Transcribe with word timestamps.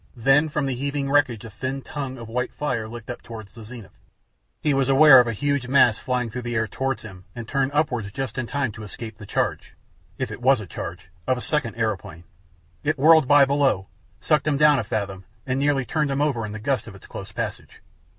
Then 0.17 0.49
from 0.49 0.65
the 0.65 0.73
heaving 0.73 1.11
wreckage 1.11 1.45
a 1.45 1.51
thin 1.51 1.83
tongue 1.83 2.17
of 2.17 2.27
white 2.27 2.51
fire 2.51 2.87
licked 2.87 3.11
up 3.11 3.21
towards 3.21 3.53
the 3.53 3.63
zenith. 3.63 3.99
He 4.59 4.73
was 4.73 4.89
aware 4.89 5.19
of 5.19 5.27
a 5.27 5.31
huge 5.31 5.67
mass 5.67 5.99
flying 5.99 6.31
through 6.31 6.41
the 6.41 6.55
air 6.55 6.67
towards 6.67 7.03
him, 7.03 7.25
and 7.35 7.47
turned 7.47 7.71
upwards 7.71 8.11
just 8.11 8.39
in 8.39 8.47
time 8.47 8.71
to 8.71 8.81
escape 8.81 9.19
the 9.19 9.27
charge 9.27 9.75
if 10.17 10.31
it 10.31 10.41
was 10.41 10.59
a 10.59 10.65
charge 10.65 11.11
of 11.27 11.37
a 11.37 11.39
second 11.39 11.75
aeroplane. 11.75 12.23
It 12.83 12.97
whirled 12.97 13.27
by 13.27 13.45
below, 13.45 13.89
sucked 14.19 14.47
him 14.47 14.57
down 14.57 14.79
a 14.79 14.83
fathom, 14.83 15.23
and 15.45 15.59
nearly 15.59 15.85
turned 15.85 16.09
him 16.09 16.19
over 16.19 16.47
in 16.47 16.51
the 16.51 16.57
gust 16.59 16.87
of 16.87 16.95
its 16.95 17.05
close 17.05 17.31
passage. 17.31 17.83